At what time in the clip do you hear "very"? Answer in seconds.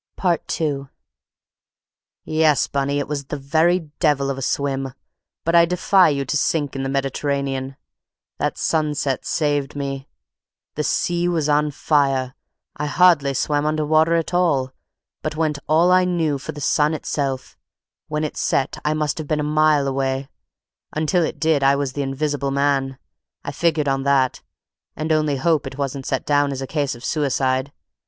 3.37-3.91